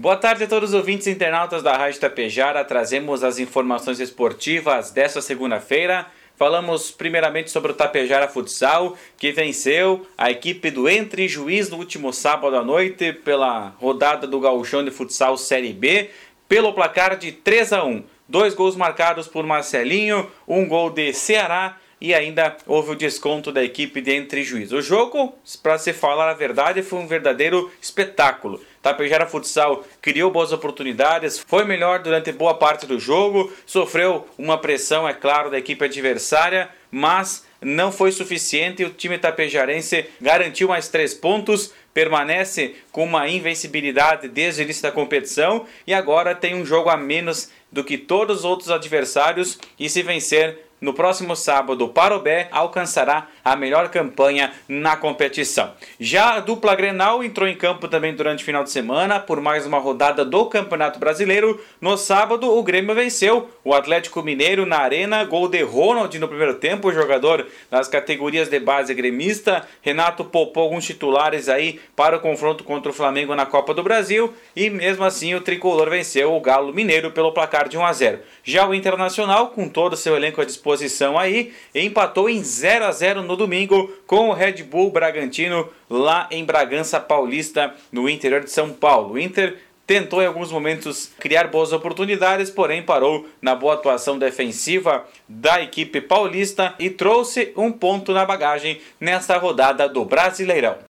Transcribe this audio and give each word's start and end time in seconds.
Boa 0.00 0.16
tarde 0.16 0.44
a 0.44 0.46
todos 0.46 0.68
os 0.70 0.76
ouvintes 0.76 1.08
e 1.08 1.10
internautas 1.10 1.60
da 1.60 1.76
Rádio 1.76 1.98
Tapejara. 1.98 2.64
Trazemos 2.64 3.24
as 3.24 3.40
informações 3.40 3.98
esportivas 3.98 4.92
desta 4.92 5.20
segunda-feira. 5.20 6.06
Falamos 6.36 6.92
primeiramente 6.92 7.50
sobre 7.50 7.72
o 7.72 7.74
Tapejara 7.74 8.28
Futsal, 8.28 8.96
que 9.16 9.32
venceu 9.32 10.06
a 10.16 10.30
equipe 10.30 10.70
do 10.70 10.88
Entre 10.88 11.26
Juiz 11.26 11.68
no 11.68 11.78
último 11.78 12.12
sábado 12.12 12.54
à 12.54 12.62
noite 12.62 13.12
pela 13.12 13.70
rodada 13.80 14.24
do 14.24 14.38
Gauchão 14.38 14.84
de 14.84 14.92
Futsal 14.92 15.36
Série 15.36 15.72
B, 15.72 16.10
pelo 16.48 16.72
placar 16.72 17.16
de 17.16 17.32
3 17.32 17.72
a 17.72 17.84
1. 17.84 18.04
Dois 18.28 18.54
gols 18.54 18.76
marcados 18.76 19.26
por 19.26 19.44
Marcelinho, 19.44 20.30
um 20.46 20.68
gol 20.68 20.90
de 20.90 21.12
Ceará 21.12 21.76
e 22.00 22.14
ainda 22.14 22.56
houve 22.66 22.92
o 22.92 22.96
desconto 22.96 23.50
da 23.50 23.62
equipe 23.62 24.00
de 24.00 24.12
Entre 24.12 24.42
Juiz. 24.42 24.72
O 24.72 24.80
jogo, 24.80 25.36
para 25.62 25.78
se 25.78 25.92
falar 25.92 26.28
a 26.28 26.34
verdade, 26.34 26.82
foi 26.82 26.98
um 26.98 27.06
verdadeiro 27.06 27.70
espetáculo. 27.80 28.60
Tapejara 28.82 29.26
Futsal 29.26 29.84
criou 30.00 30.30
boas 30.30 30.52
oportunidades, 30.52 31.38
foi 31.38 31.64
melhor 31.64 31.98
durante 31.98 32.32
boa 32.32 32.54
parte 32.54 32.86
do 32.86 32.98
jogo, 32.98 33.52
sofreu 33.66 34.26
uma 34.38 34.58
pressão, 34.58 35.08
é 35.08 35.12
claro, 35.12 35.50
da 35.50 35.58
equipe 35.58 35.84
adversária, 35.84 36.68
mas 36.90 37.46
não 37.60 37.90
foi 37.90 38.12
suficiente 38.12 38.82
e 38.82 38.86
o 38.86 38.90
time 38.90 39.18
tapejarense 39.18 40.06
garantiu 40.20 40.68
mais 40.68 40.88
três 40.88 41.12
pontos, 41.12 41.72
permanece 41.92 42.76
com 42.92 43.04
uma 43.04 43.28
invencibilidade 43.28 44.28
desde 44.28 44.62
o 44.62 44.64
início 44.64 44.82
da 44.82 44.92
competição 44.92 45.66
e 45.86 45.92
agora 45.92 46.34
tem 46.34 46.54
um 46.54 46.64
jogo 46.64 46.88
a 46.88 46.96
menos 46.96 47.50
do 47.72 47.82
que 47.82 47.98
todos 47.98 48.38
os 48.38 48.44
outros 48.44 48.70
adversários 48.70 49.58
e 49.78 49.90
se 49.90 50.02
vencer 50.02 50.67
no 50.80 50.94
próximo 50.94 51.34
sábado, 51.34 51.88
Parobé 51.88 52.48
alcançará 52.52 53.28
a 53.52 53.56
melhor 53.56 53.88
campanha 53.88 54.52
na 54.68 54.96
competição. 54.96 55.72
Já 55.98 56.34
a 56.34 56.40
dupla 56.40 56.74
Grenal 56.74 57.22
entrou 57.22 57.48
em 57.48 57.54
campo 57.54 57.88
também 57.88 58.14
durante 58.14 58.42
o 58.42 58.46
final 58.46 58.64
de 58.64 58.70
semana 58.70 59.20
por 59.20 59.40
mais 59.40 59.66
uma 59.66 59.78
rodada 59.78 60.24
do 60.24 60.46
Campeonato 60.46 60.98
Brasileiro. 60.98 61.60
No 61.80 61.96
sábado, 61.96 62.56
o 62.56 62.62
Grêmio 62.62 62.94
venceu 62.94 63.48
o 63.64 63.74
Atlético 63.74 64.22
Mineiro 64.22 64.66
na 64.66 64.78
Arena, 64.78 65.24
gol 65.24 65.48
de 65.48 65.62
Ronald 65.62 66.18
no 66.18 66.28
primeiro 66.28 66.54
tempo, 66.54 66.92
jogador 66.92 67.46
das 67.70 67.88
categorias 67.88 68.48
de 68.48 68.58
base 68.58 68.94
gremista. 68.94 69.66
Renato 69.82 70.24
poupou 70.24 70.64
alguns 70.64 70.84
titulares 70.84 71.48
aí 71.48 71.80
para 71.94 72.16
o 72.16 72.20
confronto 72.20 72.64
contra 72.64 72.90
o 72.90 72.94
Flamengo 72.94 73.34
na 73.34 73.46
Copa 73.46 73.74
do 73.74 73.82
Brasil 73.82 74.32
e 74.54 74.70
mesmo 74.70 75.04
assim 75.04 75.34
o 75.34 75.40
tricolor 75.40 75.90
venceu 75.90 76.34
o 76.34 76.40
Galo 76.40 76.72
Mineiro 76.72 77.10
pelo 77.10 77.32
placar 77.32 77.68
de 77.68 77.76
1 77.76 77.84
a 77.84 77.92
0. 77.92 78.18
Já 78.42 78.66
o 78.66 78.74
Internacional, 78.74 79.48
com 79.48 79.68
todo 79.68 79.92
o 79.92 79.96
seu 79.96 80.16
elenco 80.16 80.40
à 80.40 80.44
disposição, 80.44 80.78
posição 80.78 81.18
aí, 81.18 81.52
empatou 81.74 82.28
em 82.28 82.42
0 82.42 82.84
a 82.84 82.92
0 82.92 83.22
no 83.22 83.36
domingo 83.38 83.90
com 84.06 84.28
o 84.28 84.34
Red 84.34 84.64
Bull 84.64 84.90
Bragantino 84.90 85.68
lá 85.88 86.28
em 86.30 86.44
Bragança 86.44 87.00
Paulista, 87.00 87.72
no 87.90 88.08
interior 88.08 88.42
de 88.42 88.50
São 88.50 88.70
Paulo. 88.70 89.14
O 89.14 89.18
Inter 89.18 89.56
tentou 89.86 90.20
em 90.20 90.26
alguns 90.26 90.52
momentos 90.52 91.12
criar 91.18 91.48
boas 91.48 91.72
oportunidades, 91.72 92.50
porém 92.50 92.82
parou 92.82 93.26
na 93.40 93.54
boa 93.54 93.72
atuação 93.72 94.18
defensiva 94.18 95.06
da 95.26 95.62
equipe 95.62 96.00
paulista 96.02 96.74
e 96.78 96.90
trouxe 96.90 97.52
um 97.56 97.72
ponto 97.72 98.12
na 98.12 98.26
bagagem 98.26 98.80
nesta 99.00 99.38
rodada 99.38 99.88
do 99.88 100.04
Brasileirão. 100.04 100.86